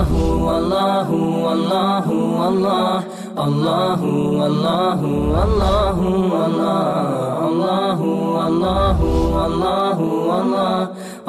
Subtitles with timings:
[0.00, 2.06] الله والله والله
[2.40, 3.04] والله
[3.46, 4.00] الله
[4.40, 5.90] والله والله
[6.34, 8.00] والله الله
[8.36, 8.98] والله
[9.36, 9.98] والله
[10.30, 10.80] والله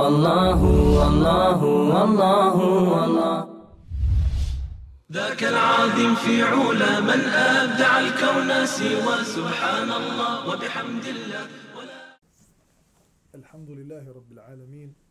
[0.07, 0.61] الله
[0.99, 1.63] والله
[1.93, 2.55] والله
[2.93, 3.47] والله
[5.11, 10.33] ذاك العظيم في علا من أبدع الكون سوى سبحان الله.
[10.49, 11.43] وبحمد الله.
[13.35, 15.10] الحمد لله رب العالمين.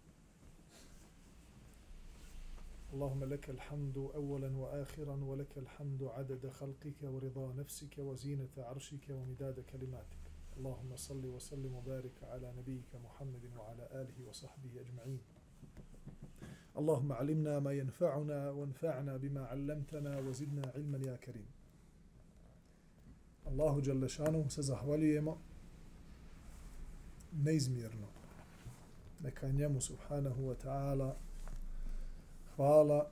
[2.94, 10.24] اللهم لك الحمد أولا وآخرا ولك الحمد عدد خلقك ورضا نفسك وزينة عرشك ومداد كلماتك.
[10.56, 15.20] اللهم صل وسلم وبارك على نبيك محمد وعلى آله وصحبه أجمعين.
[16.78, 21.46] اللهم علمنا ما ينفعنا وانفعنا بما علمتنا وزدنا علما يا كريم.
[23.46, 25.36] الله جل شأنه سزهوليما
[27.44, 28.08] neizmjerno.
[29.20, 31.16] Neka njemu subhanahu wa ta'ala
[32.60, 33.10] hvala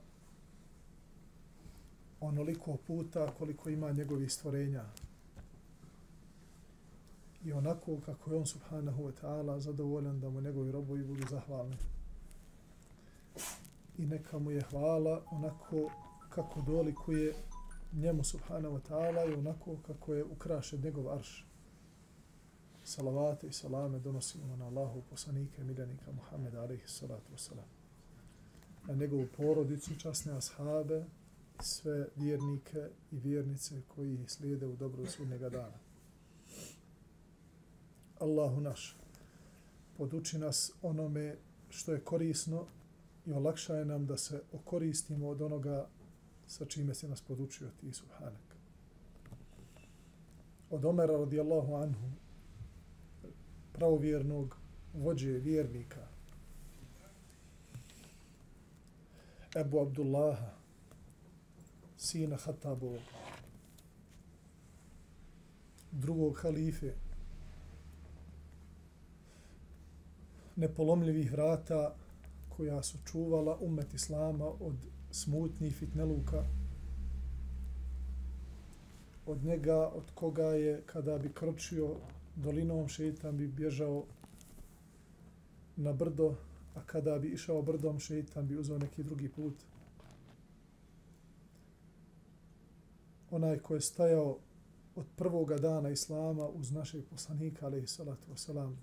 [2.19, 4.85] onoliko puta koliko ima njegovih stvorenja.
[7.43, 11.77] I onako kako je on subhanahu wa ta'ala zadovoljan da mu njegovi robovi budu zahvalni.
[13.97, 15.91] I neka mu je hvala onako
[16.29, 17.33] kako dolikuje
[17.93, 21.45] njemu subhanahu wa ta'ala i onako kako je ukrašen njegov arš
[22.83, 27.78] salavate i salame donosimo na Allahu poslanike i miljenika Muhammeda alaihi salatu wasalam.
[28.89, 31.05] Na njegovu porodicu, časne ashabe
[31.59, 35.77] i sve vjernike i vjernice koji ih slijede u dobro sudnjega dana.
[38.19, 38.97] Allahu naš,
[39.97, 41.35] poduči nas onome
[41.69, 42.65] što je korisno
[43.25, 45.87] i olakšaje nam da se okoristimo od onoga
[46.47, 48.55] sa čime se nas podučio ti subhanak.
[50.69, 52.09] Od Omera radijallahu anhu
[53.73, 54.57] pravovjernog
[54.93, 56.08] vođe vjernika
[59.55, 60.51] Ebu Abdullaha
[61.97, 63.01] sina Hatabovog
[65.91, 66.93] drugog halife
[70.55, 71.95] nepolomljivih vrata
[72.49, 74.75] koja su čuvala umet Islama od
[75.11, 76.43] smutnih fitneluka
[79.25, 81.95] od njega od koga je kada bi kročio
[82.35, 84.03] dolinom šeitan bi bježao
[85.75, 86.35] na brdo,
[86.79, 89.53] a kada bi išao brdom šeitan bi uzeo neki drugi put.
[93.31, 94.37] Onaj ko je stajao
[94.95, 98.75] od prvoga dana Islama uz našeg poslanika, alaihi salatu wasalam,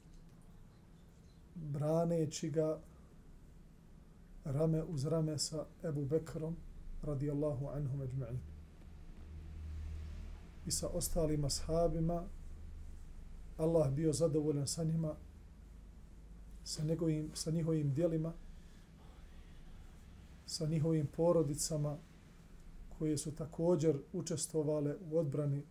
[1.54, 2.80] braneći ga
[4.44, 6.56] rame uz rame sa Ebu Bekrom,
[7.02, 8.38] radijallahu anhu ajma'in,
[10.66, 12.24] I sa ostalim ashabima,
[13.58, 15.14] Allah bio zadovoljan sa njima,
[16.66, 18.32] sa, njegovim, sa njihovim dijelima,
[20.47, 21.99] sa njihovim porodicama
[22.99, 25.62] koje su također učestvovale u odbrani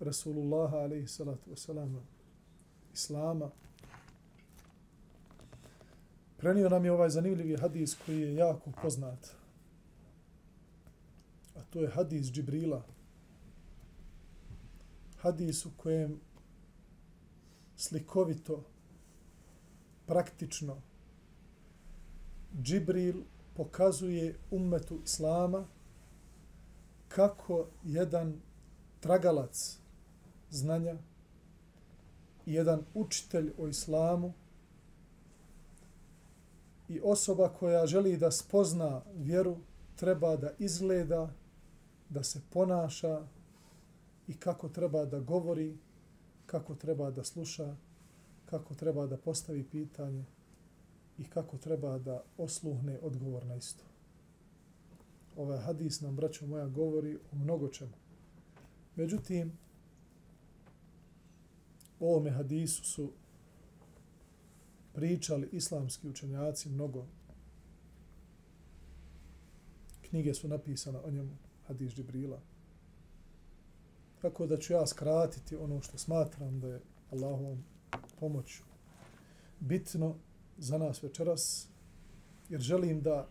[0.00, 2.00] Rasulullaha alaihi salatu wasalam
[2.92, 3.50] Islama.
[6.36, 9.26] Prenio nam je ovaj zanimljivi hadis koji je jako poznat.
[11.56, 12.86] A to je hadis Džibrila.
[15.16, 16.20] Hadis u kojem
[17.76, 18.64] slikovito,
[20.06, 20.76] praktično,
[22.62, 23.22] Džibril
[23.54, 25.66] pokazuje ummetu Islama
[27.08, 28.40] kako jedan
[29.00, 29.78] tragalac
[30.50, 30.94] znanja
[32.46, 34.32] i jedan učitelj o Islamu
[36.88, 39.56] i osoba koja želi da spozna vjeru
[39.96, 41.30] treba da izgleda,
[42.08, 43.26] da se ponaša
[44.28, 45.76] i kako treba da govori
[46.46, 47.76] kako treba da sluša,
[48.46, 50.24] kako treba da postavi pitanje
[51.18, 53.84] i kako treba da osluhne odgovor na isto.
[55.36, 57.92] Ovaj hadis nam, braćo moja, govori o mnogo čemu.
[58.96, 59.52] Međutim,
[62.00, 63.12] o ovome hadisu su
[64.92, 67.06] pričali islamski učenjaci mnogo.
[70.00, 71.36] Knjige su napisane o njemu,
[71.66, 72.40] hadis Džibrila,
[74.22, 76.80] Tako da ću ja skratiti ono što smatram da je
[77.10, 77.64] Allahovom
[78.20, 78.62] pomoć
[79.60, 80.14] bitno
[80.58, 81.68] za nas večeras,
[82.48, 83.28] jer želim da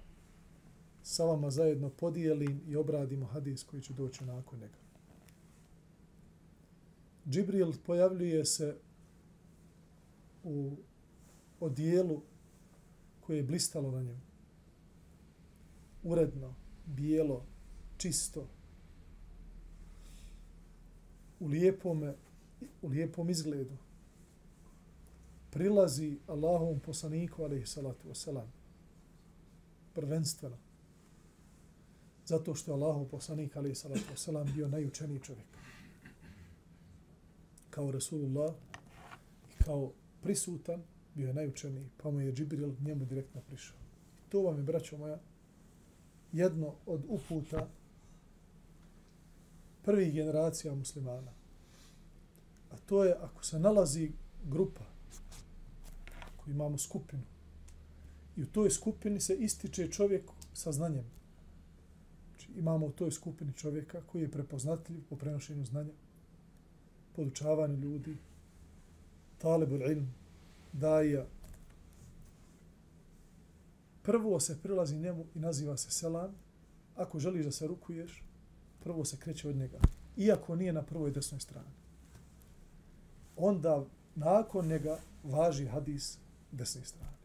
[1.04, 4.78] sa vama zajedno podijelim i obradimo hadis koji će doći nakon njega.
[7.30, 8.78] Džibril pojavljuje se
[10.44, 10.72] u
[11.60, 12.22] odijelu
[13.22, 14.22] koje je blistalo na njemu.
[16.04, 16.54] Uredno,
[16.86, 17.46] bijelo,
[17.98, 18.48] čisto,
[21.40, 22.14] u lijepom,
[22.82, 23.78] u lijepom izgledu
[25.56, 28.48] prilazi Allahovom poslaniku alaihi salatu wasalam
[29.94, 30.58] prvenstveno
[32.26, 35.48] Zato što je Allahov poslanik, alaihi salatu wasalam, bio najučeniji čovjek.
[37.70, 38.54] Kao Rasulullah
[39.50, 39.92] i kao
[40.24, 40.82] prisutan,
[41.14, 43.78] bio je najučeniji, pa mu je Džibril njemu direktno prišao.
[44.30, 45.20] To vam je, braćo moja,
[46.32, 47.68] jedno od uputa
[49.84, 51.32] prvih generacija muslimana.
[52.72, 54.12] A to je ako se nalazi
[54.44, 54.95] grupa,
[56.48, 57.24] imamo skupinu,
[58.38, 61.06] i u toj skupini se ističe čovjek sa znanjem.
[62.30, 65.94] Znači, imamo u toj skupini čovjeka koji je prepoznatljiv po prenošenju znanja,
[67.16, 68.18] podučavanju ljudi,
[69.38, 70.14] talibul ilm,
[70.74, 71.26] daja.
[74.04, 76.36] Prvo se prilazi njemu i naziva se selam.
[76.96, 78.24] Ako želiš da se rukuješ,
[78.84, 79.80] prvo se kreće od njega.
[80.18, 81.72] Iako nije na prvoj desnoj strani.
[83.38, 86.18] Onda nakon njega važi hadis
[86.56, 87.18] desne strane.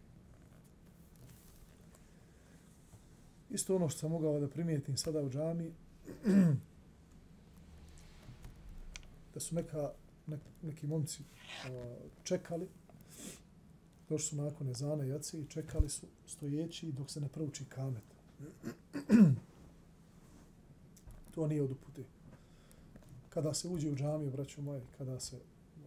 [3.51, 5.73] Isto ono što sam mogao da primijetim sada u džami,
[9.35, 9.91] da su neka,
[10.27, 11.23] nek, neki momci
[12.23, 12.69] čekali,
[14.09, 18.05] došli su nakon ezana jace i čekali su stojeći dok se ne prouči kamet.
[21.35, 22.05] to nije od upute.
[23.29, 25.41] Kada se uđe u džamiju, braću moje, kada se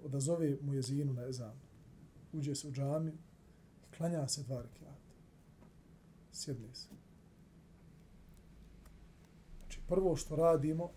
[0.03, 1.59] odazove mu jezinu na ezan,
[2.33, 3.13] uđe se u džamiju
[4.03, 5.13] klanja se dva rekiata.
[6.31, 6.87] Sjedne se.
[9.59, 10.91] Znači, prvo što radimo,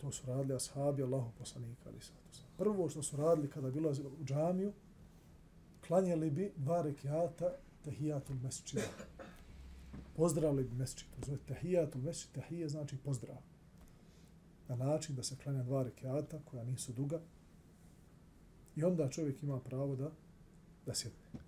[0.00, 2.16] to su radili ashabi Allahu poslanika, ali sad
[2.58, 3.90] Prvo što su radili kada bilo
[4.20, 4.72] u džamiju,
[5.86, 7.52] klanjali bi dva rekiata
[7.84, 8.82] tahijatul mesčida.
[10.16, 11.08] Pozdravili bi mesčid.
[11.10, 12.32] To zove tahijatul mesčid.
[12.32, 13.36] Tahija znači pozdrav.
[14.68, 17.20] Na način da se klanja dva rekiata koja nisu duga.
[18.76, 20.10] I onda čovjek ima pravo da
[20.86, 21.43] da sjedne.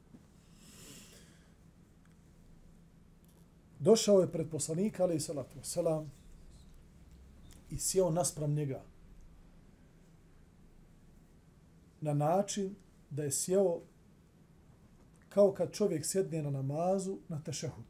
[3.81, 6.11] Došao je pred poslanika, ali i salatu selam,
[7.71, 8.83] i sjeo naspram njega
[12.01, 12.75] na način
[13.11, 13.81] da je sjeo
[15.29, 17.85] kao kad čovjek sjedne na namazu na tešehud.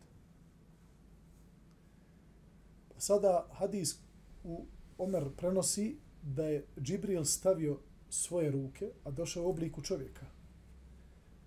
[2.95, 3.99] Pa sada hadis
[4.45, 4.67] u
[4.99, 7.79] Omer prenosi da je Džibril stavio
[8.11, 10.27] svoje ruke, a došao u obliku čovjeka,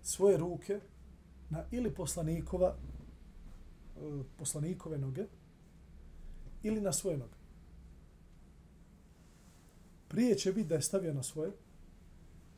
[0.03, 0.79] svoje ruke
[1.49, 2.75] na ili poslanikova,
[4.37, 5.25] poslanikove noge,
[6.63, 7.39] ili na svoje noge.
[10.07, 11.51] Prije će biti da je stavio na svoje,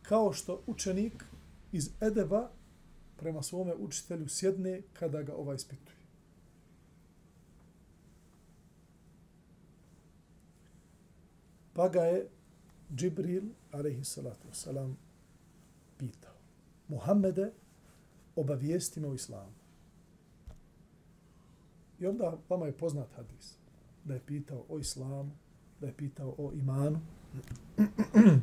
[0.01, 1.25] kao što učenik
[1.71, 2.49] iz Edeba
[3.17, 5.97] prema svome učitelju sjedne kada ga ovaj ispituje.
[11.73, 12.29] Pa ga je
[12.95, 14.93] Džibril, alaihi salatu wasalam,
[15.97, 16.33] pitao.
[16.87, 17.51] Muhammede,
[18.35, 19.60] obavijesti me o islamu.
[22.01, 23.53] I onda vama je poznat hadis
[24.03, 25.31] da je pitao o islamu,
[25.81, 26.99] da je pitao o imanu.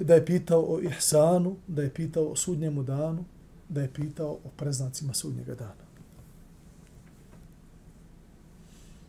[0.00, 3.24] da je pitao o ihsanu, da je pitao o sudnjemu danu,
[3.68, 5.90] da je pitao o preznacima sudnjega dana.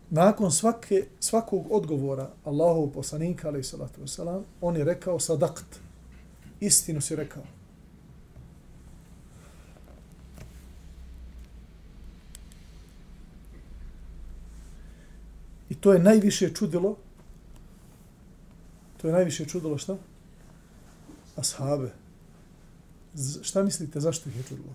[0.09, 5.79] Nakon svake, svakog odgovora Allahov poslanika, alaih salatu wasalam, on je rekao sadakt.
[6.59, 7.60] Istinu si rekao.
[15.81, 16.95] To je najviše čudilo.
[19.01, 19.97] To je najviše čudilo šta?
[21.35, 21.91] Ashabe.
[23.13, 24.73] Z šta mislite, zašto ih je čudilo?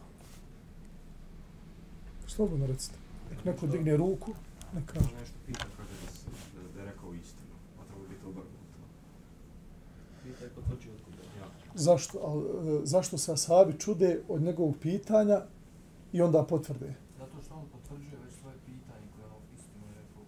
[2.26, 2.98] Slobodno recite.
[3.30, 4.34] Nek neko digne ruku,
[4.74, 5.08] nek kaže.
[5.20, 7.54] Nešto pita, kaže da, da, da je rekao istinu.
[7.80, 8.58] A treba biti obrnuto.
[10.22, 11.26] Pita je potvrđio odgovor.
[11.40, 11.46] Ja.
[11.74, 15.40] Zašto, al, e, zašto se ashabi čude od njegovog pitanja
[16.12, 16.94] i onda potvrde?
[17.18, 20.22] Zato što on potvrđuje već svoje pitanje koje je on istinu rekao.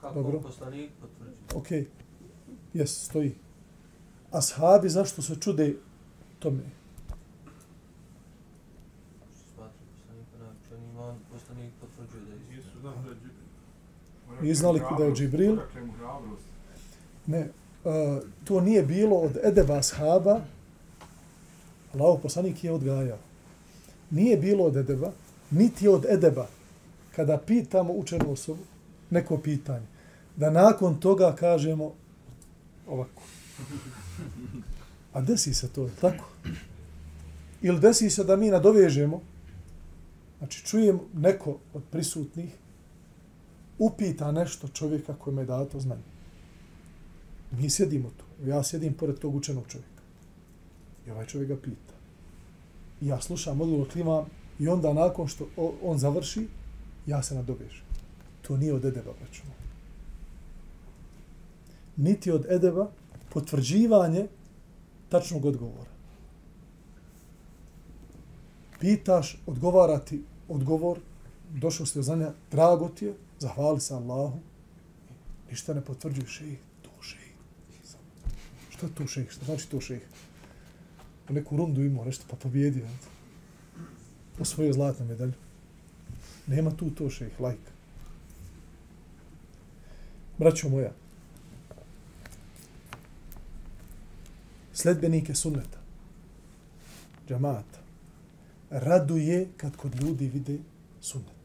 [0.00, 0.40] Kako Dobro.
[0.40, 1.36] poslanik potvrđuje?
[1.54, 1.90] Ok,
[2.74, 3.34] jes, stoji.
[4.30, 5.74] Ashabi zašto se čude
[6.38, 6.62] tome?
[14.42, 15.56] Nije znali da je Džibril.
[17.26, 17.48] Ne,
[17.84, 17.92] uh,
[18.44, 20.40] to nije bilo od edeba ashaba,
[21.94, 23.18] Allaho poslanik je odgajao.
[24.10, 25.12] Nije bilo od edeba,
[25.50, 26.46] niti od edeba,
[27.16, 28.62] kada pitamo učenu osobu
[29.10, 29.86] neko pitanje,
[30.36, 31.94] da nakon toga kažemo
[32.86, 33.22] ovako.
[35.12, 36.24] A desi se to, tako?
[37.62, 39.20] Ili desi se da mi nadovežemo,
[40.38, 42.50] znači čujem neko od prisutnih,
[43.78, 46.02] upita nešto čovjeka kojima je dato znanje.
[47.50, 48.24] Mi sjedimo tu.
[48.48, 50.02] Ja sjedim pored tog učenog čovjeka.
[51.06, 51.94] I ovaj čovjek ga pita.
[53.00, 54.24] I ja slušam odgovor klima
[54.58, 55.48] i onda nakon što
[55.82, 56.48] on završi,
[57.06, 57.87] ja se nadovežem.
[58.48, 59.42] To nije od edeba, braću.
[59.46, 59.58] moja.
[61.96, 62.90] Niti od edeba
[63.28, 64.26] potvrđivanje
[65.08, 65.90] tačnog odgovora.
[68.80, 70.98] Pitaš, odgovara ti odgovor,
[71.54, 74.38] došao ste do znanja, drago ti je, zahvali se Allahu,
[75.50, 77.34] ništa ne potvrđuje šejih, to šejih.
[78.70, 79.30] Šta to šejih?
[79.30, 80.06] Šta znači to šejih?
[81.28, 82.86] U neku rundu imao nešto, pa pobjedio.
[84.40, 85.32] Osvojio zlatnu medalju.
[86.46, 87.77] Nema tu to šejih, lajk.
[90.38, 90.92] Braćo moja,
[94.72, 95.78] sledbenike sunneta,
[97.28, 97.78] džamata,
[98.70, 100.58] raduje kad kod ljudi vide
[101.00, 101.38] sunnet.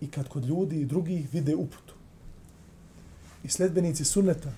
[0.00, 1.94] I kad kod ljudi i drugih vide uputu.
[3.44, 4.52] I sledbenici sunneta,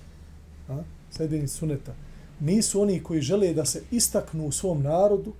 [0.69, 1.95] a, sledbenici sunneta,
[2.39, 5.33] nisu oni koji žele da se istaknu u svom narodu,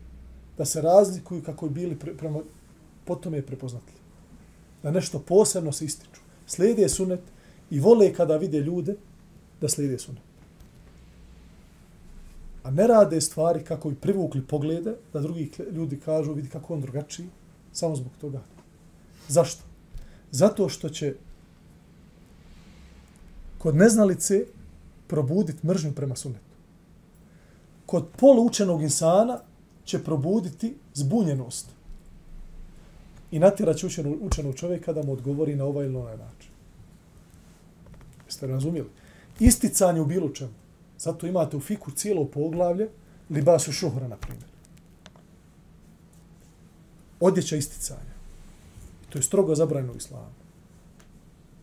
[0.57, 2.39] da se razlikuju kako je bili pre, prema,
[3.05, 3.99] potom je prepoznatljivi.
[4.83, 6.21] Da nešto posebno se ističu.
[6.47, 7.19] Slijede sunnet
[7.69, 8.95] i vole kada vide ljude
[9.61, 10.23] da slijede sunet.
[12.63, 16.81] A ne rade stvari kako bi privukli poglede, da drugi ljudi kažu, vidi kako on
[16.81, 17.27] drugačiji,
[17.71, 18.41] samo zbog toga.
[19.27, 19.63] Zašto?
[20.31, 21.15] Zato što će
[23.57, 24.45] kod neznalice
[25.07, 26.43] probuditi mržnju prema sunetu.
[27.85, 29.39] Kod polučenog insana
[29.85, 31.69] će probuditi zbunjenost.
[33.31, 36.46] I natjeraće učenog, učenog čovjeka da mu odgovori na ovaj ili onaj način.
[38.27, 38.89] Jeste razumijeli?
[39.39, 40.53] Isticanje u bilo čemu.
[40.99, 42.89] Zato imate u fiku cijelo poglavlje
[43.29, 44.47] libasu šuhra, na primjer.
[47.19, 48.17] Odjeća isticanja.
[49.09, 50.33] To je strogo zabranjeno u islamu.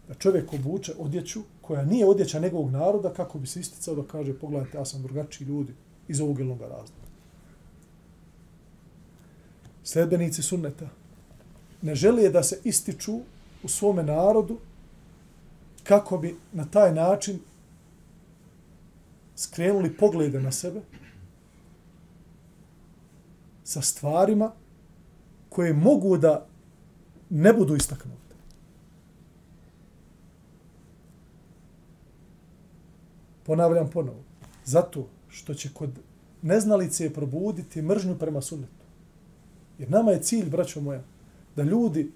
[0.08, 4.38] Da čovjek obuče odjeću koja nije odjeća njegovog naroda kako bi se isticao da kaže
[4.38, 5.74] pogledajte ja sam drugačiji ljudi
[6.08, 7.04] iz ovog ilnog razloga.
[9.84, 10.88] Sledbenici sunneta
[11.82, 13.20] ne žele da se ističu
[13.62, 14.58] u svome narodu
[15.84, 17.38] kako bi na taj način
[19.36, 20.80] skrenuli poglede na sebe
[23.64, 24.52] sa stvarima
[25.48, 26.46] koje mogu da
[27.30, 28.34] ne budu istaknute.
[33.46, 34.22] Ponavljam ponovo.
[34.64, 35.90] Zato što će kod
[36.42, 38.84] neznalice probuditi mržnju prema sunnetu.
[39.78, 41.02] Jer nama je cilj, braćo moja,
[41.56, 42.10] da ljudi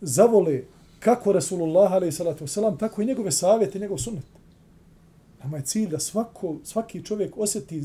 [0.00, 0.62] zavole
[1.04, 2.58] kako Rasulullah a.s.
[2.78, 4.24] tako i njegove savjete, njegov sunnet.
[5.42, 7.82] Nama je cilj da svako, svaki čovjek osjeti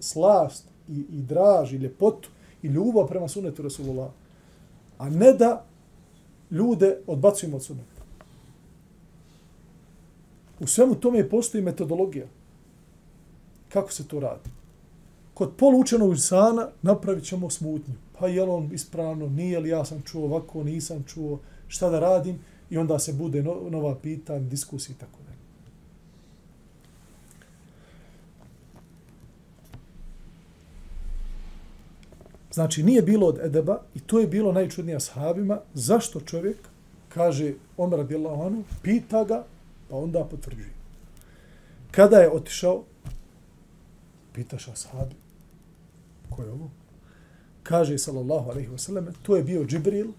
[0.00, 2.28] slast i, i draž i ljepotu
[2.62, 4.10] i ljubav prema sunnetu Rasulullah.
[4.98, 5.64] A ne da
[6.50, 8.02] ljude odbacujemo od sunneta.
[10.60, 12.26] U svemu tome postoji metodologija.
[13.68, 14.50] Kako se to radi?
[15.34, 17.94] Kod polučenog insana napravit ćemo smutnju.
[18.18, 21.38] Pa je li on ispravno, nije li ja sam čuo ovako, nisam čuo,
[21.68, 22.38] šta da radim?
[22.72, 25.36] I onda se bude no, nova pitanja, diskusija i tako dalje.
[32.52, 35.60] Znači, nije bilo od edeba i to je bilo najčudnije sahabima.
[35.74, 36.56] Zašto čovjek,
[37.08, 39.44] kaže Omer radijallahu anhu, pita ga,
[39.88, 40.72] pa onda potvrđuje.
[41.90, 42.84] Kada je otišao,
[44.32, 45.14] pitaš ashabi,
[46.30, 46.70] ko je ovo?
[47.62, 50.12] Kaže, sallallahu alaihi wasallam, to je bio Džibril,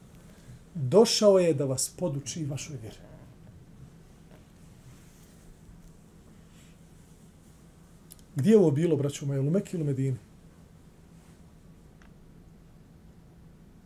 [0.76, 2.98] došao je da vas poduči vašoj vjeri.
[8.36, 10.18] Gdje je ovo bilo, braćo moje, u Mekke ili Medini?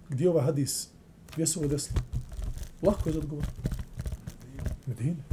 [0.09, 0.89] Gdje je ovaj hadis?
[1.33, 1.99] Gdje se ovo desilo?
[2.81, 3.45] Lako je za odgovor.
[4.85, 5.23] Medine.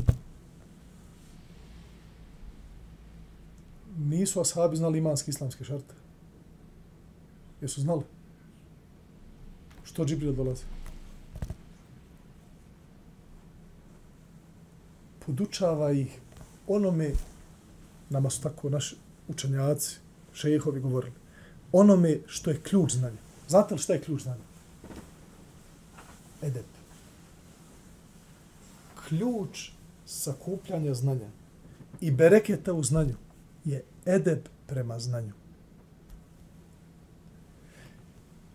[3.99, 5.95] Nisu ashabi znali imanske islamske šarte.
[7.61, 8.03] Jesu znali?
[9.85, 10.65] Što Džibril dolazi?
[15.27, 16.19] Podučava ih
[16.67, 17.13] onome,
[18.11, 18.97] nama su tako naši
[19.29, 19.97] učenjaci,
[20.35, 21.13] šehovi govorili,
[21.73, 23.17] onome što je ključ znanja.
[23.49, 24.45] Znate li šta je ključ znanja?
[26.43, 26.67] Edep.
[29.09, 29.71] Ključ
[30.07, 31.29] sakupljanja znanja
[32.01, 33.15] i bereketa u znanju
[33.65, 35.33] je edep prema znanju.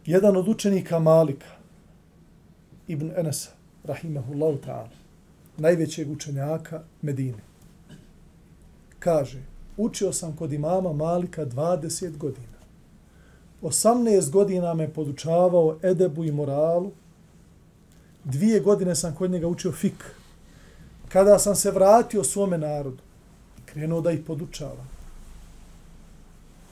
[0.05, 1.47] Jedan od učenika Malika,
[2.88, 3.49] Ibn Enesa,
[3.83, 4.89] rahimahullahu ta'ala,
[5.59, 7.43] najvećeg učenjaka Medine,
[8.99, 9.39] kaže,
[9.77, 12.59] učio sam kod imama Malika 20 godina.
[13.61, 16.91] 18 godina me podučavao edebu i moralu,
[18.23, 20.15] dvije godine sam kod njega učio fik.
[21.09, 23.03] Kada sam se vratio svome narodu,
[23.65, 24.85] krenuo da ih podučava.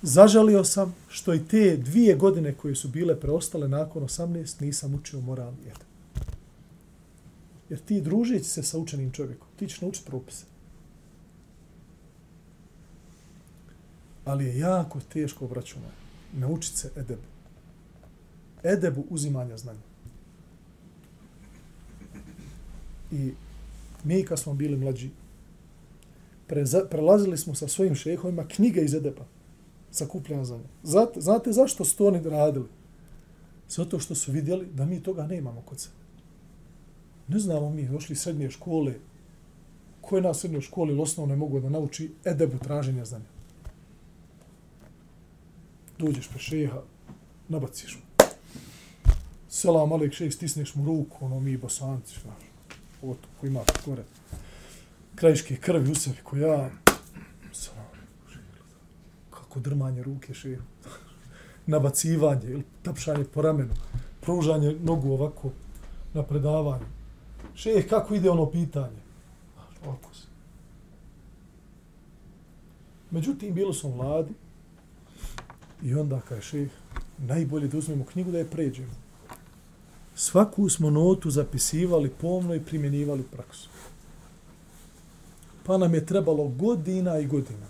[0.02, 5.22] Zažalio sam što i te dvije godine koje su bile preostale nakon 18 nisam učio
[5.22, 5.87] moral i edeb.
[7.70, 10.46] Jer ti družeći se sa učenim čovjekom, ti ćeš naučiti propise.
[14.26, 15.76] Ali je jako teško, obraću
[16.34, 17.22] naučiti se edebu.
[18.64, 19.80] Edebu uzimanja znanja.
[23.12, 23.34] I
[24.04, 25.10] mi kad smo bili mlađi,
[26.48, 29.26] preza, prelazili smo sa svojim šehovima knjige iz edeba
[29.92, 30.68] sakupljena znanja.
[30.84, 32.68] Znate, znate zašto su to oni radili?
[33.70, 35.96] Zato što su vidjeli da mi toga nemamo kod sebe.
[37.28, 38.94] Ne znamo mi, došli iz srednje škole,
[40.02, 43.26] koje na srednjoj školi ili osnovno je mogu da nauči edebu traženja znanja.
[46.00, 46.82] Dođeš pre šeha,
[47.50, 48.02] nabaciš mu.
[49.50, 52.44] Selam, Alek, šejh, stisneš mu ruku, ono mi bosanci, znaš,
[53.02, 54.04] ovo to ko ima gore.
[55.16, 56.70] Krajiške krvi u sebi, ko ja,
[57.54, 57.86] selam,
[59.30, 60.64] kako drmanje ruke šeha.
[61.66, 63.74] Nabacivanje ili tapšanje po ramenu,
[64.22, 65.52] pružanje nogu ovako
[66.14, 66.97] na predavanju.
[67.58, 69.02] Šeh, kako ide ono pitanje?
[69.86, 70.28] Ovako se.
[73.12, 74.34] Međutim, bilo su vladi
[75.84, 76.70] i onda kaže šeh,
[77.18, 78.94] najbolje da uzmemo knjigu da je pređemo.
[80.16, 83.70] Svaku smo notu zapisivali pomno i primjenivali u praksu.
[85.66, 87.68] Pa nam je trebalo godina i godina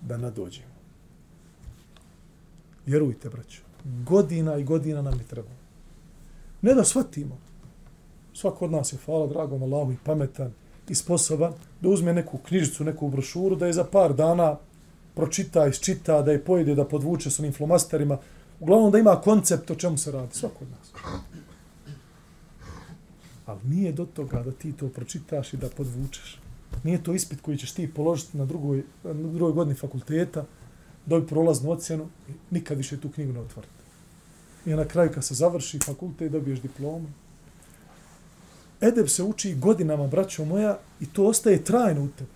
[0.00, 0.76] da nadođemo.
[2.86, 3.62] Vjerujte, braćo.
[3.84, 5.56] Godina i godina nam je trebalo.
[6.62, 7.38] Ne da shvatimo.
[8.36, 10.52] Svako od nas je, hvala dragom Allahu, i pametan
[10.88, 14.56] i sposoban da uzme neku knjižicu, neku brošuru, da je za par dana
[15.14, 18.18] pročita, isčita, da je pojede, da podvuče s onim flomasterima.
[18.60, 20.34] Uglavnom da ima koncept o čemu se radi.
[20.34, 20.92] Svako od nas.
[23.46, 26.40] Ali nije do toga da ti to pročitaš i da podvučeš.
[26.84, 30.44] Nije to ispit koji ćeš ti položiti na drugoj, na drugoj godini fakulteta,
[31.06, 33.74] dobi prolaznu ocjenu i nikad više tu knjigu ne otvoriti.
[34.66, 37.08] I na kraju kad se završi fakultet dobiješ diplomu.
[38.80, 42.30] Edeb se uči godinama, braćo moja, i to ostaje trajno u tebi.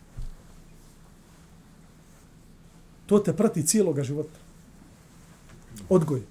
[3.07, 4.39] To te prati cijeloga života.
[5.89, 6.23] Odgoj.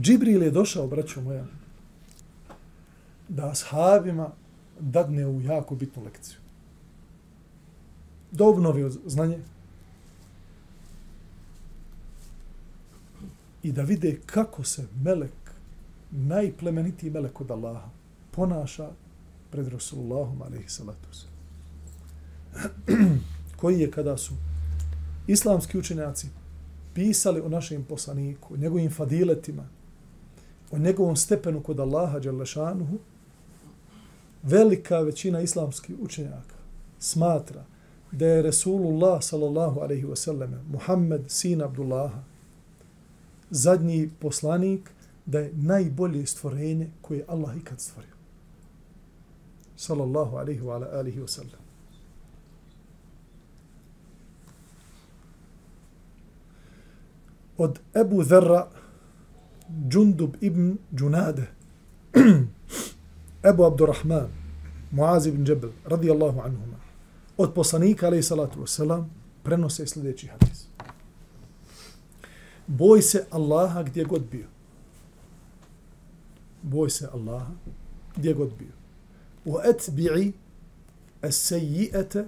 [0.00, 1.44] Džibril je došao, braćo moja,
[3.28, 4.30] da ashabima
[4.80, 6.36] dadne u jako bitnu lekciju.
[8.30, 9.38] Da obnovi znanje
[13.62, 15.32] i da vide kako se melek,
[16.10, 17.88] najplemenitiji melek od Allaha,
[18.34, 18.90] ponaša
[19.50, 21.08] pred Rasulullahom, alaihi salatu
[23.60, 24.34] koji je kada su
[25.26, 26.26] islamski učenjaci
[26.94, 29.68] pisali o našem poslaniku, o njegovim fadiletima,
[30.70, 32.98] o njegovom stepenu kod Allaha, Đalešanuhu,
[34.42, 36.54] velika većina islamskih učenjaka
[36.98, 37.64] smatra
[38.12, 42.22] da je Resulullah sallallahu alaihi wasallam, Muhammed, sin Abdullaha,
[43.50, 44.90] zadnji poslanik,
[45.26, 48.13] da je najbolje stvorenje koje je Allah ikad stvorio.
[49.76, 51.60] Sallallahu alaihi wa alihi wa sallam.
[57.58, 58.68] Od Ebu Zerra,
[59.88, 61.46] Džundub ibn Džunade,
[63.50, 64.28] Ebu Abdurrahman,
[64.90, 66.76] Muaz ibn Džebel, radijallahu anhuma,
[67.36, 69.10] od poslanika, alaihi salatu wa sallam,
[69.42, 70.66] prenose sljedeći hadis.
[72.66, 74.46] Boj se Allaha gdje god bio.
[76.62, 77.52] Boj se Allaha
[78.16, 78.83] gdje god bio.
[79.46, 80.32] وأتبعي
[81.24, 82.24] السيئة as-sayyi'ata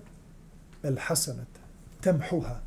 [0.85, 1.61] al-hasanata
[2.01, 2.61] tamhuha.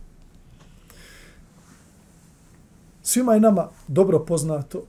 [3.03, 4.83] Svima je nama dobro poznato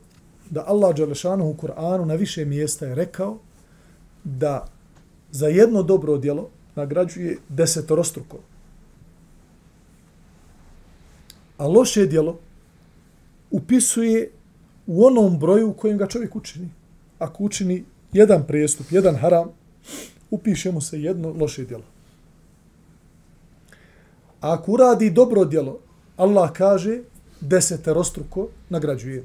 [0.50, 3.38] da Allah Đalešanu u Kur'anu na više mjesta je rekao
[4.24, 4.66] da
[5.30, 8.38] za jedno dobro djelo nagrađuje desetorostruko.
[11.58, 12.38] A loše djelo
[13.50, 14.30] upisuje
[14.86, 16.68] u onom broju u kojem ga čovjek učini.
[17.18, 19.48] Ako učini jedan prijestup, jedan haram,
[20.30, 21.84] upiše mu se jedno loše djelo.
[24.40, 25.78] A ako uradi dobro djelo,
[26.16, 27.00] Allah kaže
[27.40, 29.24] deseterostruko nagrađuje.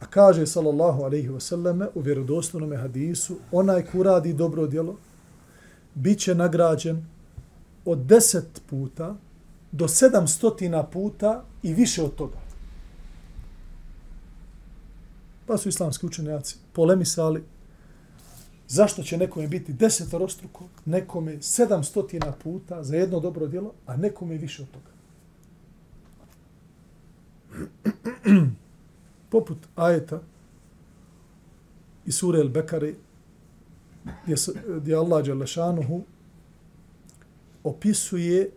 [0.00, 4.96] A kaže sallallahu alaihi wasallame, u vjerodostojnom hadisu, onaj ko radi dobro djelo,
[5.94, 7.06] bit će nagrađen
[7.84, 9.16] od deset puta
[9.72, 12.38] do sedamstotina puta i više od toga.
[15.46, 17.42] Pa su islamski učenjaci polemisali
[18.68, 24.62] zašto će nekome biti desetorostruko, nekome sedamstotina puta za jedno dobro djelo, a nekome više
[24.62, 24.90] od toga.
[29.30, 30.20] poput ajeta
[32.06, 32.94] i sure El Bekare,
[34.24, 34.36] gdje,
[34.76, 36.02] gdje Allah Đalešanuhu
[37.64, 38.50] opisuje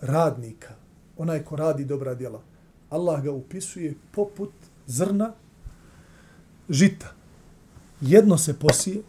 [0.00, 0.74] radnika,
[1.16, 2.42] onaj ko radi dobra djela.
[2.90, 4.52] Allah ga upisuje poput
[4.86, 5.32] zrna
[6.70, 7.12] žita.
[8.00, 9.02] Jedno se posije,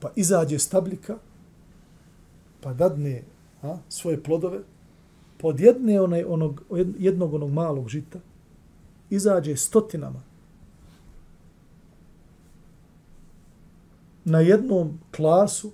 [0.00, 1.18] pa izađe stabljika,
[2.60, 3.22] pa dadne
[3.62, 4.60] a, svoje plodove,
[5.40, 6.62] pa od jedne onaj, onog,
[6.98, 8.20] jednog onog malog žita
[9.10, 10.22] izađe stotinama.
[14.24, 15.72] Na jednom klasu,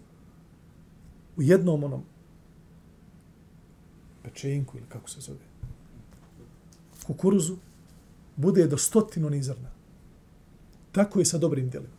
[1.36, 2.02] u jednom onom
[4.22, 5.38] pečenku ili kako se zove,
[7.06, 7.56] kukuruzu,
[8.36, 9.70] bude do stotinu nizrna.
[10.92, 11.94] Tako je sa dobrim djelima.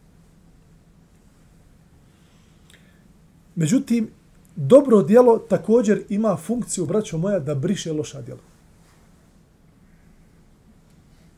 [3.56, 4.10] Međutim,
[4.56, 8.40] dobro djelo također ima funkciju, braćo moja, da briše loša djela.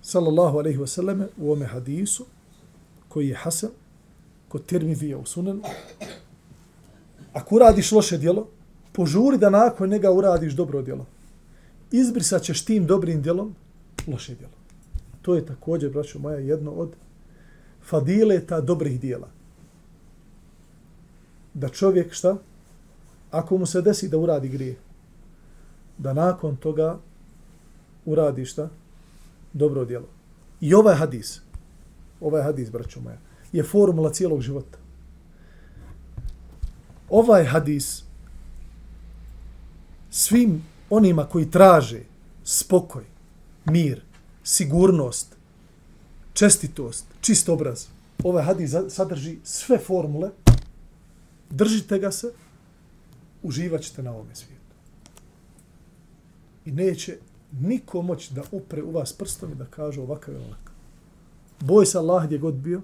[0.01, 2.25] Sallallahu alaihi wa sallam u ome hadisu,
[3.07, 3.69] koji je Hasan,
[4.47, 5.61] kod Tirmidija u sunanu,
[7.33, 8.47] ako uradiš loše djelo,
[8.91, 11.05] požuri da nakon njega uradiš dobro djelo.
[11.91, 13.55] Izbrisat ćeš tim dobrim djelom
[14.07, 14.53] loše djelo.
[15.21, 16.95] To je također, braćo moja, jedno od
[17.85, 19.27] fadileta dobrih dijela.
[21.53, 22.37] Da čovjek šta?
[23.31, 24.75] Ako mu se desi da uradi grije,
[25.97, 26.99] da nakon toga
[28.05, 28.69] uradi šta?
[29.53, 30.07] Dobro djelo.
[30.61, 31.41] I ovaj hadis,
[32.21, 33.17] ovaj hadis, braćo moja,
[33.51, 34.77] je formula cijelog života.
[37.09, 38.03] Ovaj hadis
[40.09, 41.99] svim onima koji traže
[42.43, 43.03] spokoj,
[43.65, 44.01] mir,
[44.43, 45.35] sigurnost,
[46.33, 47.85] čestitost, čist obraz.
[48.23, 50.29] Ovaj hadis sadrži sve formule.
[51.49, 52.33] Držite ga se,
[53.43, 54.75] uživat ćete na ovome svijetu.
[56.65, 57.17] I neće
[57.51, 60.73] niko moći da upre u vas prstom i da kaže ovakav je onakav.
[61.59, 62.81] Boj se Allah gdje god bio,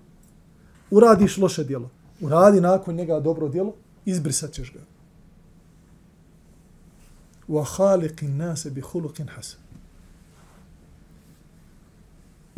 [0.91, 1.89] uradiš loše djelo,
[2.21, 3.73] uradi nakon njega dobro djelo,
[4.05, 4.79] izbrisat ćeš ga.
[7.47, 7.65] Wa
[8.21, 9.68] النَّاسَ nase bi hasan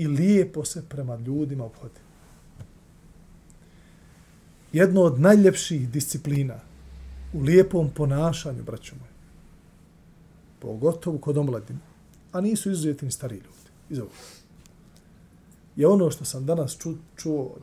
[0.02, 2.00] i lijepo se prema ljudima obhodi.
[4.74, 6.60] Jedno od najljepših disciplina
[7.34, 9.12] u lijepom ponašanju, braćo moje,
[10.60, 11.80] pogotovo kod omladine,
[12.32, 14.16] a nisu izuzeti ni stari ljudi, iz ovoga,
[15.76, 17.62] Je ono što sam danas ču, čuo od,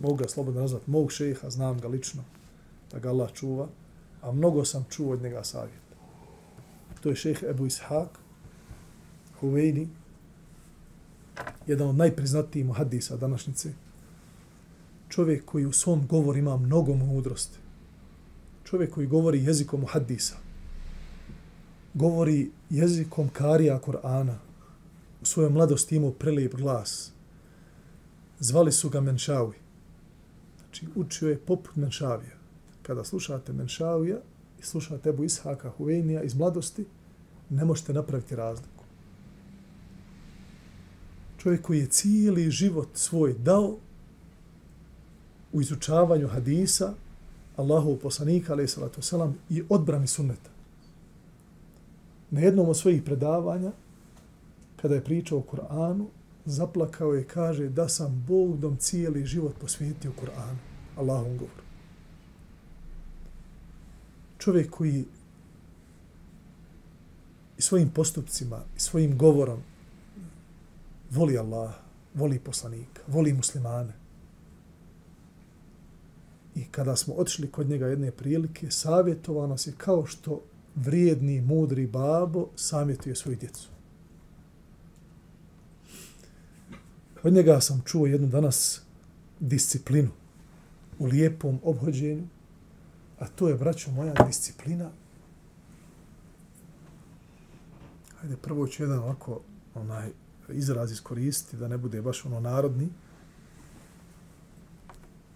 [0.00, 2.24] mogu ga slobodno nazvat mog šeha, znam ga lično,
[2.92, 3.68] da ga Allah čuva,
[4.22, 5.96] a mnogo sam čuo od njega savjeta.
[7.00, 8.08] To je šeh Ebu Ishaq,
[9.40, 9.88] Huvejni,
[11.66, 13.72] jedan od najpriznatijih muhadisa današnjice,
[15.08, 17.58] čovjek koji u svom govoru ima mnogo mudrosti,
[18.64, 20.36] čovjek koji govori jezikom muhadisa,
[21.94, 24.38] govori jezikom karija Korana,
[25.22, 27.12] u svojoj mladosti imao prelijep glas,
[28.38, 29.56] zvali su ga Menšavi.
[30.58, 32.36] Znači, učio je poput Menšavija.
[32.82, 34.16] Kada slušate Menšavija
[34.60, 36.84] i slušate Ebu Ishaka Huvejnija iz mladosti,
[37.50, 38.79] ne možete napraviti razliku
[41.42, 43.76] čovjek koji je cijeli život svoj dao
[45.52, 46.94] u izučavanju hadisa
[47.56, 50.50] Allahu poslanika, alaih salatu selam, i odbrani sunneta.
[52.30, 53.72] Na jednom od svojih predavanja,
[54.76, 56.06] kada je pričao o Kur'anu,
[56.44, 60.56] zaplakao je i kaže da sam Bogdom cijeli život posvetio Kur'anu,
[60.96, 61.62] Allahom govoru.
[64.38, 65.04] Čovjek koji
[67.58, 69.69] i svojim postupcima i svojim govorom
[71.10, 71.74] voli Allah,
[72.14, 73.92] voli poslanika, voli muslimane.
[76.54, 80.42] I kada smo otišli kod njega jedne prilike, savjetovao nas je kao što
[80.74, 83.68] vrijedni, mudri babo savjetuje svoju djecu.
[87.22, 88.82] Od njega sam čuo jednu danas
[89.40, 90.10] disciplinu
[90.98, 92.26] u lijepom obhođenju,
[93.18, 94.90] a to je, braćo moja, disciplina.
[98.20, 99.40] Hajde, prvo ću jedan ovako
[99.74, 100.10] onaj,
[100.52, 102.88] izraz iskoristiti, da ne bude baš ono narodni.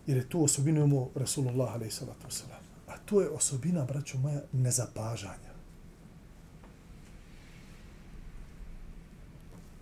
[0.06, 2.02] Jer je tu osobinu imao Rasulullah a.s.
[2.88, 5.54] A to je osobina, braćo moja, nezapažanja.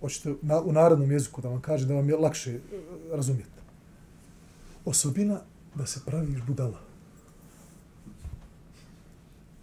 [0.01, 2.61] Hoćete na, u narodnom jeziku da vam kažem da vam je lakše eh,
[3.11, 3.51] razumjeti.
[4.85, 5.41] Osobina
[5.75, 6.79] da se praviš budala.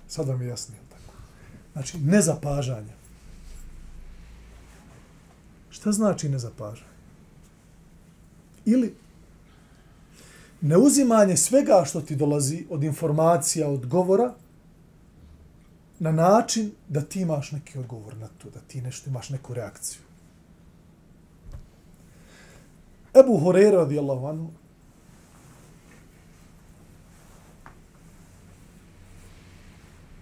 [0.07, 1.13] Sad vam je jasnije tako.
[1.73, 2.98] Znači, nezapažanje.
[5.69, 6.89] Šta znači nezapažanje?
[8.65, 8.95] Ili
[10.61, 14.33] neuzimanje svega što ti dolazi od informacija, od govora,
[15.99, 20.01] na način da ti imaš neki odgovor na to, da ti nešto imaš neku reakciju.
[23.19, 24.49] Ebu Horeira radijallahu anhu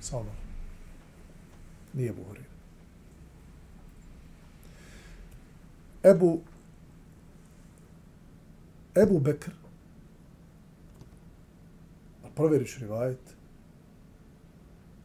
[0.02, 0.32] Samo.
[1.94, 2.24] Nije Ebu
[6.04, 6.42] Ebu
[9.04, 9.52] Ebu Bekr,
[12.24, 13.36] a provjeriš rivajet,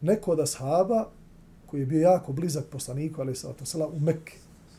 [0.00, 1.08] neko od ashaba
[1.66, 4.32] koji je bio jako blizak poslaniku, ali sa to u Mekke,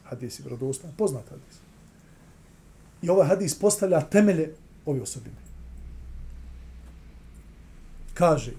[0.03, 1.59] hadis je vjerodostan, poznat hadis.
[3.01, 4.53] I ovaj hadis postavlja temelje
[4.85, 5.35] ove osobine.
[8.13, 8.51] Kaže,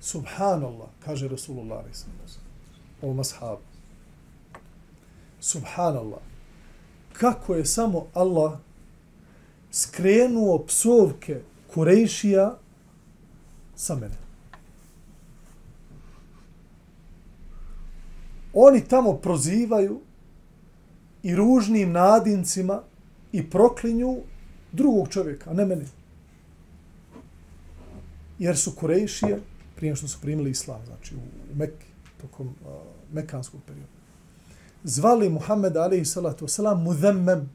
[0.00, 1.84] Subhanallah, kaže Rasulullah,
[3.02, 3.62] ovom ashabu.
[5.40, 6.20] Subhanallah,
[7.18, 8.58] kako je samo Allah
[9.70, 11.40] skrenuo psovke
[11.74, 12.58] Kurejšija
[13.76, 14.16] sa mene.
[18.52, 20.00] Oni tamo prozivaju
[21.22, 22.82] i ružnim nadincima
[23.32, 24.16] i proklinju
[24.72, 25.84] drugog čovjeka, a ne mene.
[28.38, 29.40] Jer su Kurejšije,
[29.76, 31.18] prije što su primili islam, znači u
[31.54, 31.86] Mekke,
[32.20, 32.54] tokom uh,
[33.12, 33.95] mekanskog perioda,
[34.86, 37.50] zvali Muhammed alaihi salatu wasalam mudhemmem.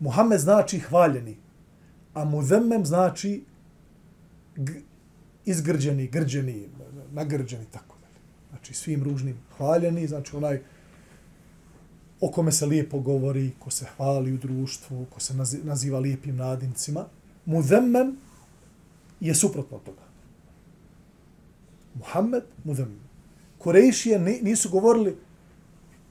[0.00, 1.36] Muhammed znači hvaljeni,
[2.14, 3.44] a mudhemmem znači
[5.44, 6.68] izgrđeni, grđeni,
[7.12, 8.20] nagrđeni, tako dalje.
[8.50, 10.60] Znači svim ružnim hvaljeni, znači onaj
[12.20, 15.34] o kome se lijepo govori, ko se hvali u društvu, ko se
[15.64, 17.04] naziva lijepim nadimcima.
[17.44, 18.16] Mudhemmem
[19.20, 20.02] je suprotno toga.
[21.94, 23.00] Muhammed, mudhemmem.
[23.58, 25.16] Korejšije nisu govorili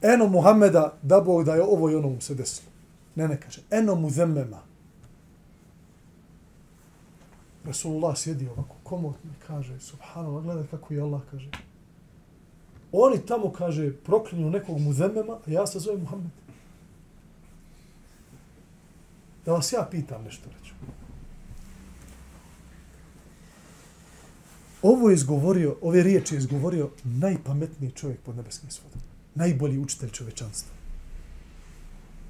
[0.02, 2.70] eno Muhammeda da Bog da je ovo i ono mu se desilo.
[3.14, 3.62] Ne, ne kaže.
[3.70, 4.62] Eno mu zemema.
[7.64, 11.50] Rasulullah sjedi ovako komotno i kaže, subhanallah, gledaj kako je Allah kaže.
[12.92, 16.30] Oni tamo, kaže, proklinju nekog mu zemema, a ja se zovem Muhammed.
[19.44, 20.74] Da vas ja pitam nešto reću.
[24.82, 29.00] Ovo je izgovorio, ove riječi je izgovorio najpametniji čovjek pod nebeskim svodom
[29.36, 30.74] najbolji učitelj čovečanstva.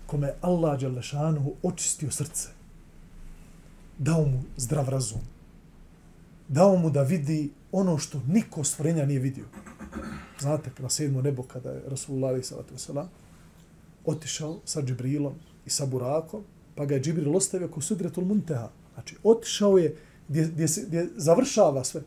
[0.06, 2.48] Kome je Allah Đalešanuhu očistio srce.
[3.98, 5.20] Dao mu zdrav razum.
[6.48, 9.44] Dao mu da vidi ono što niko stvorenja nije vidio.
[10.40, 13.02] Znate, na sedmo nebo kada je Rasulullah s.a.v.
[14.04, 15.34] otišao sa Džibrilom
[15.66, 18.70] i sa Burakom, pa ga je Džibril ostavio ko sudretul munteha.
[18.94, 19.96] Znači, otišao je
[20.28, 22.02] gdje, gdje, se, gdje završava sve.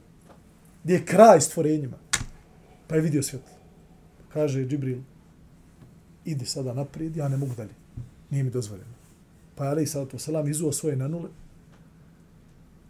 [0.83, 1.97] Gdje je kraj stvorenjima.
[2.87, 3.58] Pa je vidio svjetlo
[4.33, 4.99] kaže Džibril,
[6.25, 7.73] idi sada naprijed, ja ne mogu dalje.
[8.29, 8.93] Nije mi dozvoljeno.
[9.55, 11.29] Pa je Ali sallatu selam izuo svoje nanule.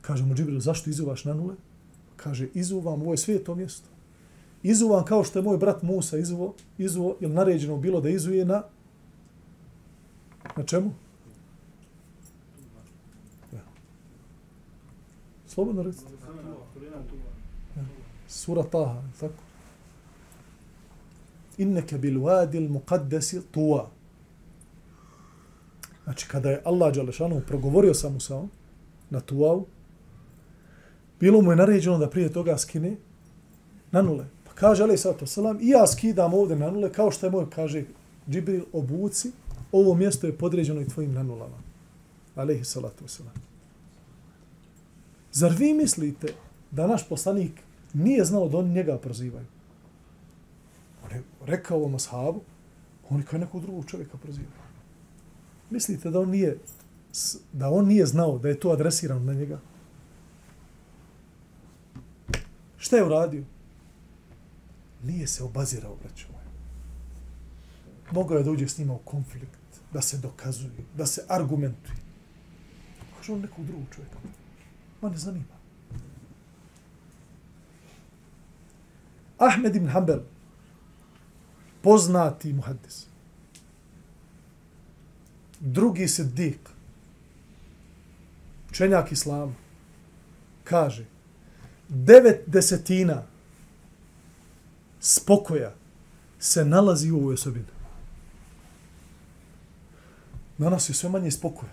[0.02, 1.56] Kaže mu Džibril, zašto izuvaš nanule?
[2.15, 3.88] Kaže, izuvam, ovo je svijeto mjesto.
[4.63, 8.63] Izuvam kao što je moj brat Musa izuo, izuo ili naređeno bilo da izuje na
[10.58, 10.91] na čemu?
[13.54, 13.62] Ja.
[15.47, 16.12] Slobodno recite.
[18.28, 19.48] Sura Taha, tako?
[21.60, 23.86] Inneke bil vadil muqaddesi tuwa.
[26.04, 28.50] Znači, kada je Allah Đalešanu progovorio sa Musaom
[29.10, 29.65] na Tuau,
[31.19, 32.95] bilo mu je naređeno da prije toga skine
[33.91, 34.26] na nule.
[34.43, 37.45] Pa kaže Ali Sato Salam, i ja skidam ovdje na nule, kao što je moj,
[37.56, 37.84] kaže
[38.30, 39.32] Džibril, obuci,
[39.72, 41.58] ovo mjesto je podređeno i tvojim nanulama.
[42.36, 43.38] Alehi salatu wasalam.
[45.32, 46.28] Zar vi mislite
[46.72, 47.52] da naš poslanik
[47.93, 49.45] nije znao da oni njega prozivaju?
[51.45, 52.41] Rekao ovom ashabu,
[53.10, 54.52] oni kao nekog drugog čovjeka prozivao.
[55.69, 56.58] Mislite da on nije
[57.54, 59.60] da on nije znao da je to adresirano na njega?
[62.78, 63.43] Šta je uradio?
[65.04, 66.45] Nije se obazirao, braćo moje.
[68.12, 69.60] Mogao je da uđe s njima u konflikt,
[69.93, 71.95] da se dokazuje, da se argumentuje.
[73.17, 74.17] Kaže on nekog drugog čovjeka.
[75.02, 75.60] Ma ne zanima.
[79.38, 80.19] Ahmed ibn Hanbel,
[81.81, 83.05] poznati muhaddis.
[85.59, 86.59] Drugi se dik,
[88.69, 89.53] učenjak islama,
[90.63, 91.05] kaže
[91.89, 93.23] devet desetina
[94.99, 95.73] spokoja
[96.39, 97.65] se nalazi u ovoj osobini.
[100.57, 101.71] Danas je sve manje spokoja.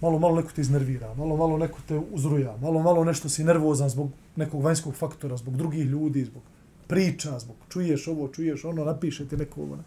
[0.00, 3.88] Malo, malo neko te iznervira, malo, malo neko te uzruja, malo, malo nešto si nervozan
[3.88, 6.42] zbog nekog vanjskog faktora, zbog drugih ljudi, zbog
[6.90, 9.78] priča, zbog čuješ ovo, čuješ ono, napiše ti neko ovo.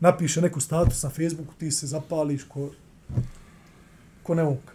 [0.00, 2.70] Napiše neku status na Facebooku, ti se zapališ ko,
[4.22, 4.72] ko neuka.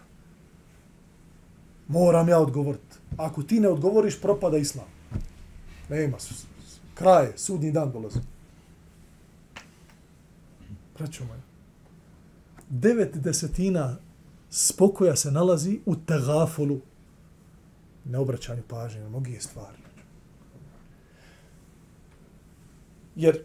[1.88, 2.96] Moram ja odgovoriti.
[3.16, 4.86] Ako ti ne odgovoriš, propada islam.
[5.88, 6.16] Nema,
[6.94, 8.18] kraje, sudnji dan dolazi.
[10.94, 11.40] Praćo moja.
[12.68, 13.96] Devet desetina
[14.50, 16.80] spokoja se nalazi u tegafolu.
[18.04, 19.89] Neobraćanju pažnje na mnogije stvari.
[23.20, 23.38] Jer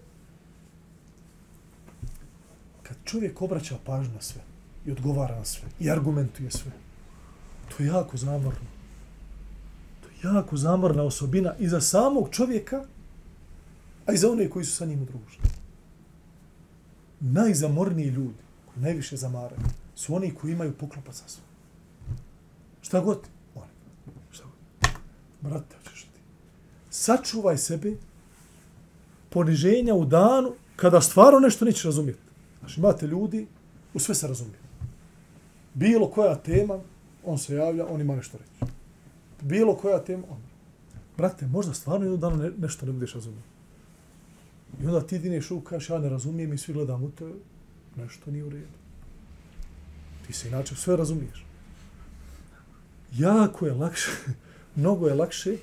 [2.83, 4.41] kad čovjek obraća pažnju na sve
[4.85, 6.71] i odgovara na sve i argumentuje sve,
[7.69, 8.69] To je jako zamorno.
[10.01, 12.85] To je jako zamorna osobina i za samog čovjeka,
[14.05, 15.49] a i za one koji su sa njim udruženi.
[17.19, 19.61] Najzamorniji ljudi, koji najviše zamaraju,
[19.95, 21.49] su oni koji imaju poklopac sa sobom.
[22.81, 23.71] Šta god oni.
[24.31, 24.91] Šta god.
[25.41, 26.19] Brate, hoćeš ti.
[26.89, 27.97] Sačuvaj sebe
[29.35, 32.19] poniženja u danu kada stvarno nešto neće razumjeti.
[32.59, 33.47] Znači, imate ljudi,
[33.93, 34.59] u sve se razumije.
[35.73, 36.79] Bilo koja tema,
[37.25, 38.71] on se javlja, on ima nešto reći.
[39.41, 40.39] Bilo koja tema, on.
[41.17, 43.41] Brate, možda stvarno jednog dana ne, nešto ne budeš razumio.
[44.81, 47.33] I onda ti dineš u, kažeš, ja ne razumijem i svi gledam u te,
[47.95, 48.77] nešto nije u redu.
[50.27, 51.45] Ti se inače sve razumiješ.
[53.11, 54.11] Jako je lakše,
[54.75, 55.57] mnogo je lakše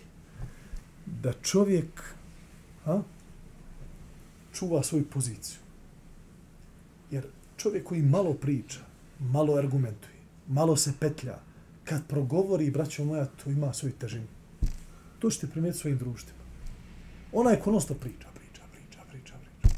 [1.06, 2.04] da čovjek
[2.86, 3.00] a,
[4.52, 5.58] čuva svoju poziciju.
[7.10, 8.80] Jer čovjek koji malo priča,
[9.20, 10.14] malo argumentuje,
[10.48, 11.38] malo se petlja,
[11.84, 14.26] kad progovori, braćo moja, to ima svoju težinu.
[15.18, 16.42] To ćete primijeti svojim društvima.
[17.32, 19.76] Ona je nosto priča, priča, priča, priča, priča.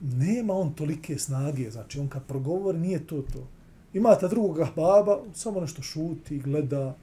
[0.00, 3.48] Nema on tolike snage, znači on kad progovori, nije to to.
[3.92, 6.96] Imate drugoga baba, samo nešto šuti, gleda,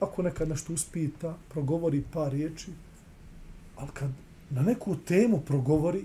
[0.00, 2.70] ako nekad nešto uspita, progovori par riječi,
[3.76, 4.10] ali kad
[4.50, 6.04] na neku temu progovori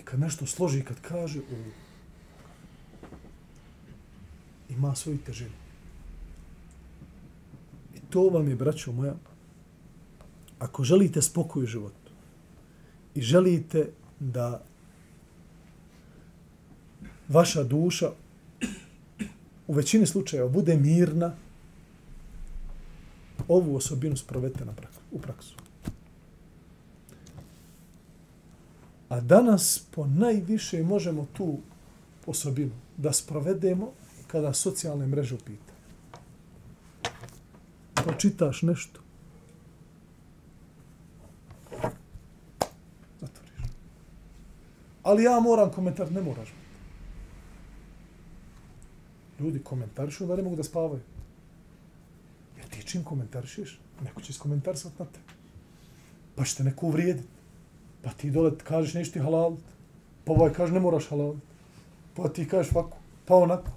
[0.00, 1.42] i kad nešto složi, kad kaže, u,
[4.68, 5.56] ima svoju težinu.
[7.94, 9.14] I to vam je, braćo moja,
[10.58, 12.12] ako želite spokoj u životu
[13.14, 14.62] i želite da
[17.28, 18.10] vaša duša
[19.66, 21.34] u većini slučajeva bude mirna,
[23.48, 25.54] ovu osobinu sprovete na praksu, u praksu.
[29.08, 31.58] A danas po najviše možemo tu
[32.26, 33.92] osobinu da sprovedemo
[34.26, 35.72] kada socijalne mreže pita.
[37.94, 39.00] Pročitaš nešto.
[43.20, 43.72] Zatvoriš.
[45.02, 46.48] Ali ja moram komentar, ne moraš.
[49.40, 51.00] Ljudi komentarišu da ne mogu da spavaju.
[52.56, 55.18] Jer ti čim komentarišeš, neko će iskomentarisati na te.
[56.34, 57.37] Pa će te neko uvrijediti.
[58.08, 59.56] Pa ti dole kažeš nešto i.
[60.24, 61.34] Pa ovaj kaže ne moraš halal,
[62.16, 63.70] Pa ti kažeš ovako, pa onako.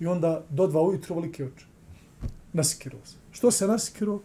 [0.00, 1.66] I onda do dva ujutro velike oče.
[2.52, 3.16] Nasikirao se.
[3.32, 4.20] Što se nasikirao?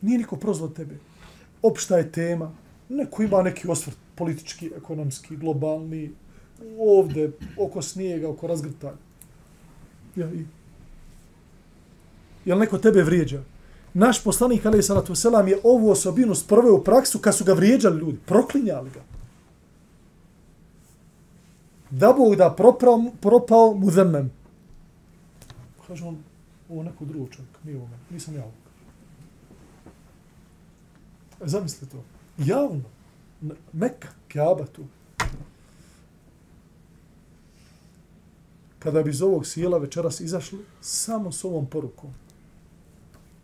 [0.00, 0.98] Nije niko prozvao tebe.
[1.62, 2.52] Opšta je tema.
[2.88, 6.12] Neko ima neki osvrt politički, ekonomski, globalni.
[6.78, 8.96] Ovde, oko snijega, oko razgrtanja.
[10.16, 10.46] Ja, i...
[12.44, 13.42] Jel neko tebe vrijeđa?
[13.96, 17.98] Naš poslanik, ali salatu selam, je ovu osobinu sproveo u praksu kad su ga vrijeđali
[17.98, 18.18] ljudi.
[18.26, 19.00] Proklinjali ga
[21.90, 24.32] da Bog da propao, propao mu zemem.
[25.86, 26.18] Kaže on,
[26.68, 28.52] ovo neko drugo čovjek, nije ovo, nisam ja ovo.
[31.40, 32.04] E, zamisli to.
[32.38, 32.82] Javno.
[33.72, 34.84] Meka, Kaaba tu.
[38.78, 42.14] Kada bi iz ovog sjela večeras izašli, samo s ovom porukom,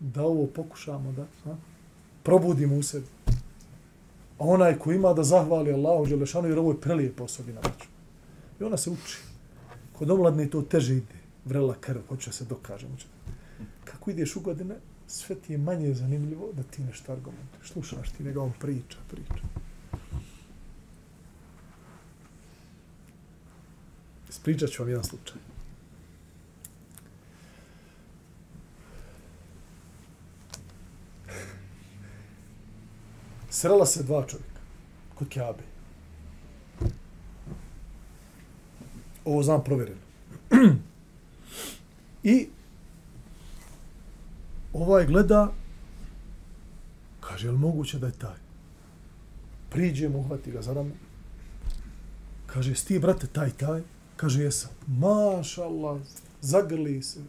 [0.02, 1.56] da ovo pokušamo da a,
[2.22, 3.06] probudimo u sebi.
[4.38, 7.60] A onaj ko ima da zahvali Allahu Đelešanu, jer ovo je prelijepa osobina.
[7.60, 7.88] Znači.
[8.60, 9.18] I ona se uči.
[9.92, 11.22] Kod omladne to teže ide.
[11.44, 12.88] Vrela krv, hoće se dokaže.
[12.88, 13.06] Hoće.
[13.84, 14.74] Kako ideš u godine,
[15.06, 17.72] sve ti je manje zanimljivo da ti nešto argumentuješ.
[17.72, 19.44] Slušaš ti, nego on priča, priča.
[24.28, 25.51] Ispričat ću vam jedan slučaj.
[33.62, 34.60] Srela se dva čovjeka
[35.14, 35.62] kod Kjabe.
[39.24, 40.00] Ovo znam provjereno.
[42.32, 42.48] I
[44.72, 45.52] ovaj gleda,
[47.20, 48.36] kaže, je li moguće da je taj?
[49.70, 50.94] Priđe mu, uhvati ga za ramu.
[52.46, 53.82] Kaže, sti, brate, taj, taj?
[54.16, 54.70] Kaže, jesam.
[54.86, 56.00] Maša Allah,
[56.40, 57.20] zagrli se.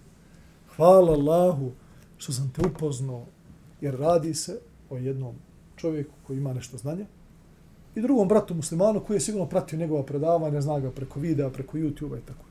[0.76, 1.72] Hvala Allahu
[2.18, 3.26] što sam te upoznao,
[3.82, 4.60] jer radi se
[4.90, 5.36] o jednom
[5.76, 7.06] čovjeku koji ima nešto znanja
[7.96, 11.78] i drugom bratu muslimanu koji je sigurno pratio njegova predavanja, zna ga preko videa, preko
[11.78, 12.46] YouTube-a i tako.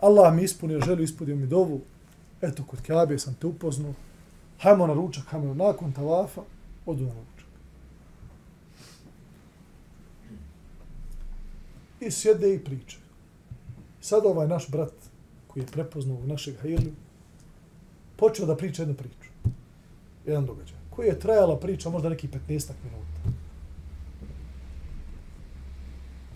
[0.00, 1.80] Allah mi ispunio želju, ispunio mi dovu.
[2.40, 3.94] Eto, kod Kabe sam te upoznao.
[4.58, 6.42] Hajmo na ručak, hajmo nakon tavafa,
[6.86, 7.48] odu na ručak.
[12.00, 12.98] I sjede i priče.
[14.00, 14.92] Sad ovaj naš brat,
[15.46, 16.92] koji je prepoznao našeg hajlju,
[18.16, 19.30] počeo da priča jednu priču.
[20.26, 20.77] Jedan događaj.
[20.98, 23.38] Koji je trajala priča možda neki 15 minuta.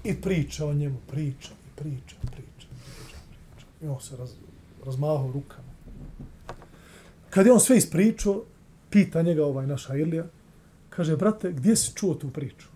[0.04, 3.16] I priča o njemu, priča, i priča, priča, priča,
[3.54, 3.66] priča.
[3.82, 4.30] I on se raz,
[4.86, 5.72] razmahao rukama.
[7.30, 8.44] Kad je on sve ispričao,
[8.90, 10.24] pita njega ovaj naš Ilija,
[10.90, 12.68] kaže, brate, gdje si čuo tu priču?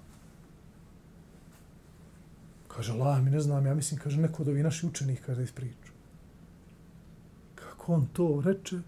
[2.68, 5.92] Kaže, la, mi ne znam, ja mislim, kaže, neko od ovih naših učenih, kaže, ispriču.
[7.54, 8.80] Kako on to reče,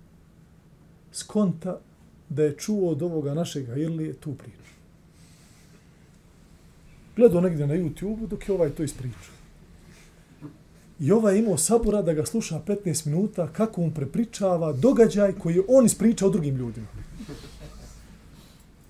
[1.12, 1.80] skonta
[2.28, 4.72] da je čuo od ovoga našeg Ilije tu priču.
[7.16, 9.34] Gledao negdje na YouTube dok je ovaj to ispričao.
[11.00, 15.62] I ovaj imao sabora da ga sluša 15 minuta kako on prepričava događaj koji je
[15.68, 16.86] on ispričao drugim ljudima.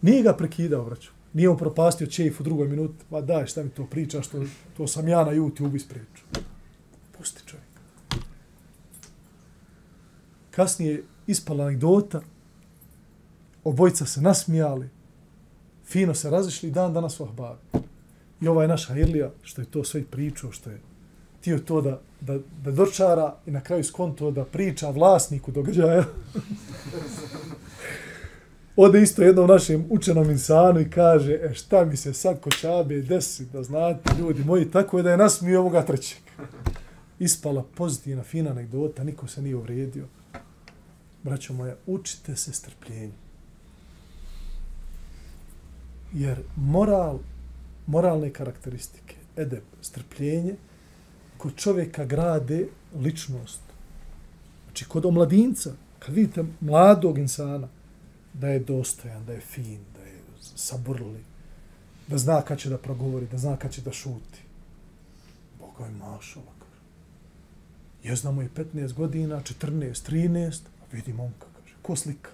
[0.03, 1.11] Nije ga prekidao, vraću.
[1.33, 3.05] Nije on propastio čejf u drugoj minuti.
[3.11, 4.45] Ma daj, šta mi to priča, što
[4.77, 6.43] to sam ja na YouTube ispričao.
[7.19, 7.69] Pusti čovjek.
[10.51, 12.21] Kasnije ispala anegdota.
[13.65, 14.89] Obojica se nasmijali.
[15.85, 17.61] Fino se razišli dan danas u Ahbabi.
[18.41, 20.81] I ovaj naš Hairlija, što je to sve pričao, što je
[21.41, 26.05] tio to da, da, da dočara i na kraju skonto da priča vlasniku događaja.
[28.77, 33.03] Ode isto jednom našem učenom insanu i kaže, e šta mi se sad ko čabe
[33.03, 36.19] desi, da znate ljudi moji, tako je da je nasmio ovoga trećeg.
[37.19, 40.07] Ispala pozitivna, fina anegdota, niko se nije uvredio.
[41.23, 43.28] Braćo moja, učite se strpljenju.
[46.13, 47.19] Jer moral,
[47.87, 50.55] moralne karakteristike, edep, strpljenje,
[51.39, 52.67] kod čovjeka grade
[53.01, 53.61] ličnost.
[54.67, 57.69] Znači, kod omladinca, kad vidite mladog insana,
[58.33, 61.25] da je dostojan, da je fin, da je saburli,
[62.09, 64.41] da zna kad će da progovori, da zna kad će da šuti.
[65.59, 66.59] Boga je mašala.
[68.05, 70.61] Ja znamo je 15 godina, 14, 13,
[70.93, 72.31] a on kako kaže, ko slika?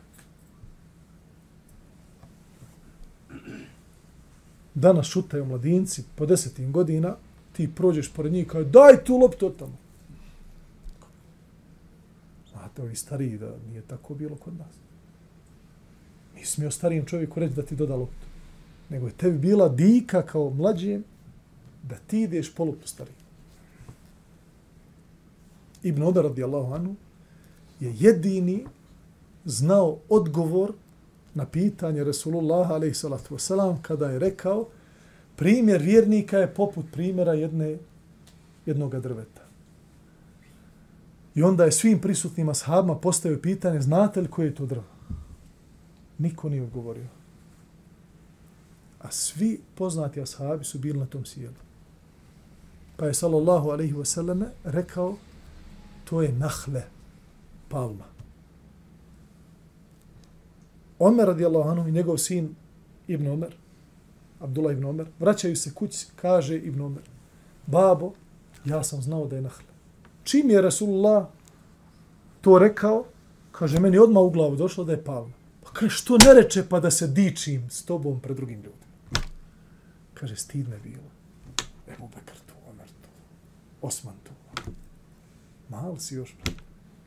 [4.74, 7.16] Danas šutaju mladinci po desetim godina,
[7.52, 9.76] ti prođeš pored njih kao daj tu loptu tamo.
[12.52, 14.74] Znate, ovi stariji da nije tako bilo kod nas.
[16.34, 18.26] Nisi smio starijem čovjeku reći da ti doda loptu.
[18.88, 21.04] Nego je tebi bila dika kao mlađem
[21.82, 23.18] da ti ideš po loptu starijem.
[25.82, 26.94] Ibn Omer radijallahu anu
[27.80, 28.64] je jedini
[29.44, 30.72] znao odgovor
[31.34, 33.04] na pitanje Resulullah a.s.
[33.82, 34.68] kada je rekao
[35.36, 37.78] primjer vjernika je poput primjera jedne,
[38.66, 39.42] jednog drveta.
[41.34, 44.84] I onda je svim prisutnim ashabima postavio pitanje, znate li koje je to drvo?
[46.18, 47.06] Niko nije odgovorio.
[49.00, 51.54] A svi poznati ashabi su bili na tom sjelu.
[52.96, 55.16] Pa je sallallahu alaihi wasallam rekao,
[56.04, 56.82] to je nahle,
[57.68, 58.13] palma.
[61.04, 62.54] Omer radijallahu anhu i njegov sin
[63.06, 63.56] Ibn Omer,
[64.40, 67.02] Abdullah ibn Omer, vraćaju se kući, kaže Ibn Omer,
[67.66, 68.12] babo,
[68.64, 69.66] ja sam znao da je nahle.
[70.22, 71.26] Čim je Rasulullah
[72.40, 73.04] to rekao,
[73.52, 75.32] kaže, meni odmah u glavu došlo da je palma.
[75.62, 79.28] Pa kaže, što ne reče pa da se dičim s tobom pred drugim ljudima?
[80.14, 81.10] Kaže, stidne bilo.
[81.88, 83.08] Ebu Bekr tu, Omer tu,
[83.82, 84.32] Osman tu.
[85.68, 86.36] Mal si još.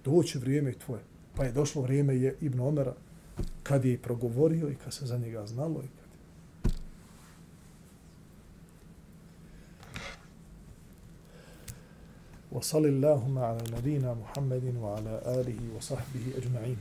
[0.06, 1.02] Doće vrijeme tvoje.
[1.36, 2.94] Pa je došlo vrijeme je Ibn Omera
[3.67, 5.89] kad je progovorio i kad se za njega znalo i
[12.53, 16.77] وصل اللهم على نبينا محمد وعلى آله وصحبه أجمعين